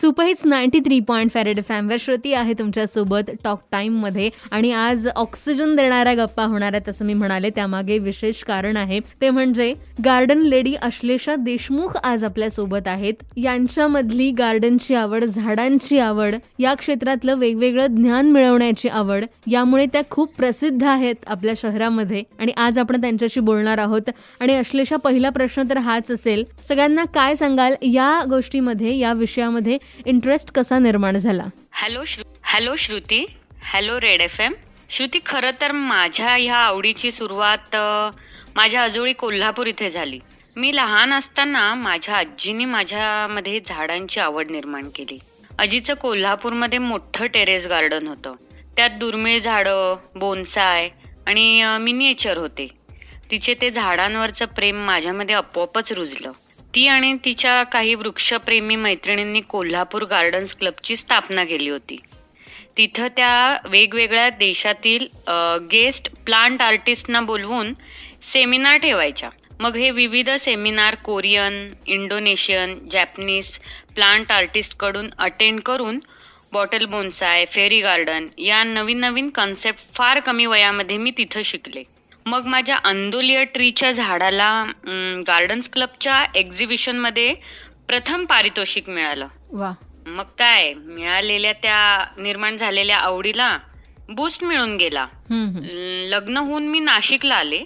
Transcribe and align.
Superhits 0.00 0.44
ninety 0.46 0.78
three 0.80 1.00
point 1.00 1.30
फॅरेड 1.30 1.60
फॅमवर 1.68 1.96
श्रुती 2.00 2.32
आहे 2.32 2.52
तुमच्यासोबत 2.52 3.30
टॉक 3.44 3.62
टाईममध्ये 3.72 4.30
आणि 4.50 4.72
आज 4.72 5.06
ऑक्सिजन 5.08 5.74
देणाऱ्या 5.76 6.14
गप्पा 6.14 6.44
होणार 6.44 6.72
आहेत 6.72 6.88
असं 6.88 7.04
मी 7.04 7.14
म्हणाले. 7.14 7.50
त्यामागे 7.50 7.98
विशेष 7.98 8.42
कारण 8.44 8.76
आहे. 8.76 9.00
ते 9.20 9.30
म्हणजे 9.30 9.74
गार्डन 10.04 10.38
लेडी 10.38 10.74
अश्लेषा 10.74 11.34
देशमुख 11.34 11.96
आज 11.96 12.24
आपल्यासोबत 12.24 12.88
आहेत. 12.88 13.14
यांच्यामधली 13.36 14.30
गार्डनची 14.30 14.94
आवड 14.94 15.24
झाडांची 15.24 15.98
आवड 15.98 16.34
या 16.58 16.74
क्षेत्रातलं 16.74 17.34
वेगवेगळं 17.34 17.86
ज्ञान 17.86 18.30
मिळवण्याची 18.32 18.88
आवड 18.88 19.24
यामुळे 19.46 19.86
त्या 19.86 20.02
खूप 20.10 20.34
प्रसिद्ध 20.36 20.84
आहेत 20.84 21.14
आपल्या 21.26 21.54
शहरामध्ये. 21.56 22.22
आणि 22.38 22.52
आज 22.56 22.78
आपण 22.78 23.00
त्यांच्याशी 23.00 23.40
बोलणार 23.40 23.78
आहोत. 23.78 24.10
आणि 24.40 24.56
अश्लेषा 24.56 24.96
पहिला 24.96 25.30
प्रश्न 25.30 25.62
तर 25.70 25.78
हाच 25.78 26.10
असेल. 26.10 26.44
सगळ्यांना 26.68 27.04
काय 27.04 27.34
सांगाल 27.34 27.74
या 27.82 28.20
गोष्टीमध्ये 28.30 28.96
या 28.98 29.12
विषयामध्ये? 29.12 29.78
इंटरेस्ट 30.06 30.50
कसा 30.54 30.78
निर्माण 30.78 31.16
झाला? 31.16 31.44
हॅलो 31.72 32.04
श्रु 32.04 32.24
hello 32.42 32.76
Shruti 32.76 33.24
hello 33.62 34.00
red 34.00 34.20
F 34.20 34.40
M. 34.40 34.52
Shruti 34.90 35.18
खरं 35.26 35.50
तर 35.60 35.72
माझ्या 35.72 36.34
ह्या 36.34 36.56
आवडीची 36.56 37.10
सुरुवात 37.10 37.76
माझ्या 38.56 38.82
आजोळी 38.82 39.12
कोल्हापूर 39.12 39.66
इथे 39.66 39.90
झाली. 39.90 40.18
मी 40.56 40.74
लहान 40.76 41.12
असताना 41.12 41.74
माझ्या 41.74 42.16
आजीने 42.16 42.64
माझ्यामध्ये 42.64 43.60
झाडांची 43.64 44.20
आवड 44.20 44.50
निर्माण 44.50 44.88
केली. 44.94 45.18
आजीचं 45.58 45.94
कोल्हापूरमध्ये 45.94 46.78
मोठं 46.78 47.26
टेरेस 47.26 47.66
गार्डन 47.66 48.06
होतं. 48.06 48.34
त्यात 48.76 48.90
दुर्मिळ 48.90 49.38
झाडं 49.38 49.96
बोनसाय 50.16 50.88
आणि 51.26 51.64
मिनिएचर 51.80 52.38
होते. 52.38 52.68
तिचे 53.30 53.54
ते 53.60 53.70
झाडांवरचं 53.70 54.46
प्रेम 54.46 54.84
माझ्यामध्ये 54.86 55.34
आपोआपच 55.34 55.92
रुजलं. 55.92 56.32
ती 56.74 56.86
आणि 56.88 57.16
तिच्या 57.24 57.62
काही 57.62 57.94
वृक्षप्रेमी 57.94 58.76
मैत्रिणींनी 58.76 59.40
कोल्हापूर 59.40 60.04
गार्डन्स 60.10 60.54
क्लबची 60.56 60.96
स्थापना 60.96 61.44
केली 61.44 61.68
होती. 61.68 61.98
तिथं 62.76 63.08
त्या 63.16 63.58
वेगवेगळ्या 63.70 64.28
देशातील 64.30 65.06
गेस्ट 65.72 66.08
प्लांट 66.26 66.62
आर्टिस्टना 66.62 67.20
बोलवून 67.20 67.72
सेमिनार 68.22 68.76
ठेवायच्या. 68.76 69.30
मग 69.60 69.76
हे 69.76 69.90
विविध 69.90 70.30
seminar 70.30 70.94
Korean 71.04 71.72
Indonesian 71.86 72.78
Japanese 72.92 73.50
plant 73.94 74.32
आर्टिस्टकडून 74.32 75.10
attend 75.18 75.60
करून 75.60 76.00
बॉटल 76.52 76.84
बोन्साय 76.84 77.44
फेरी 77.52 77.80
गार्डन 77.80 78.26
या 78.38 78.62
नवीन 78.64 78.98
नवीन 79.00 79.28
कन्सेप्ट 79.30 79.94
फार 79.94 80.20
कमी 80.20 80.46
वयामध्ये 80.46 80.96
मी 80.98 81.10
तिथं 81.18 81.42
शिकले. 81.42 81.82
मग 82.26 82.46
माझ्या 82.46 82.76
अंदोलिया 82.84 83.42
ट्रीच्या 83.44 83.90
झाडाला 83.92 84.64
गार्डन्स 85.26 85.68
क्लबच्या 85.68 86.24
एक्झिबिशनमध्ये 86.34 87.34
प्रथम 87.88 88.24
पारितोषिक 88.24 88.88
मिळालं. 88.88 89.26
वा. 89.52 89.72
मग 90.06 90.24
काय 90.38 90.72
मिळालेल्या 90.74 91.52
त्या 91.52 92.04
निर्माण 92.18 92.56
झालेल्या 92.56 92.98
आवडीला 92.98 93.58
बूस्ट 94.08 94.44
मिळून 94.44 94.76
गेला. 94.76 95.06
लग्न 96.10 96.36
होऊन 96.36 96.66
मी 96.68 96.80
नाशिकला 96.80 97.34
आले. 97.34 97.60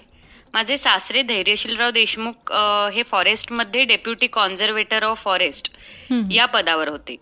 माझे 0.55 0.77
सासरे 0.77 1.23
धैर्यशीलराव 1.23 1.91
देशमुख 1.91 2.53
हे 2.95 3.03
फॉरेस्टमध्ये 3.03 3.85
डेप्युटी 3.85 4.27
कॉन्झर्वेटर 4.27 5.03
ऑफ 5.03 5.23
फॉरेस्ट. 5.25 5.73
या 6.33 6.47
पदावर 6.47 6.89
होते. 6.89 7.17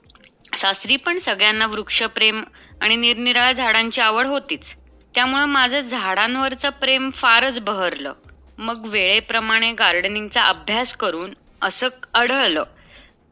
सासरी 0.57 0.97
पण 0.97 1.19
सगळ्यांना 1.19 1.67
वृक्षप्रेम 1.67 2.43
आणि 2.83 2.97
निरनिराळ्या 2.97 3.53
झाडांची 3.53 4.01
आवड 4.01 4.27
होतीच. 4.27 4.75
त्यामुळं 5.15 5.45
माझं 5.45 5.81
झाडांवरचं 5.81 6.71
प्रेम 6.71 7.11
फारच 7.11 7.61
बहरलं. 7.61 8.13
मग 8.59 8.87
वेळेप्रमाणे 8.87 9.73
गार्डनिंगचा 9.73 10.45
अभ्यास 10.45 10.95
करून 10.95 11.35
असं 11.63 11.89
आढळलं 12.15 12.65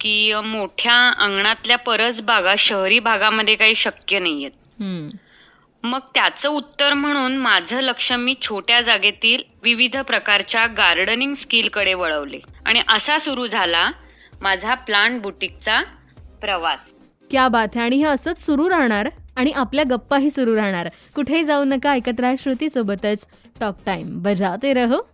की 0.00 0.34
मोठ्या 0.44 1.12
अंगणातल्या 1.19 1.78
परसबागा 1.78 2.55
शहरी 2.58 2.98
भागामध्ये 2.98 3.56
काही 3.56 3.74
शक्य 3.74 4.19
नाहीयेत. 4.19 4.50
हम्म. 4.55 5.16
मग 5.89 6.00
त्याचं 6.14 6.48
उत्तर 6.48 6.94
म्हणून 6.94 7.36
माझं 7.36 7.80
लक्ष 7.80 8.12
मी 8.12 8.34
छोट्या 8.42 8.80
जागेतील 8.80 9.42
विविध 9.62 9.96
प्रकारच्या 9.96 10.67
गार्डनिंग 10.67 11.34
स्किलकडे 11.34 11.95
वळवले. 11.95 12.39
आणि 12.67 12.83
असा 12.89 13.18
सुरू 13.18 13.46
झाला 13.46 13.90
माझा 14.40 14.74
प्लांट 14.74 15.23
बुटीकचा 15.23 15.83
प्रवास. 16.40 16.95
क्या 17.33 17.48
बात 17.48 17.69
आहे 17.75 17.85
आणि 17.85 17.97
हे 17.97 18.05
असंच 18.05 18.47
सुरू 18.47 18.70
राहणार 18.70 19.09
आणि 19.37 19.51
आपल्या 19.51 19.85
गप्पाही 19.91 20.31
सुरू 20.31 20.57
राहणार. 20.57 20.89
कुठेही 21.15 21.45
जाऊ 21.45 21.65
नका 21.65 21.91
ऐकत 21.91 22.20
राहा 22.20 22.35
श्रुतीसोबतच. 22.39 23.27
Top 23.61 23.61
talk 23.61 23.77
time. 23.87 24.23
बजाते 24.23 24.73
रहो. 24.73 25.11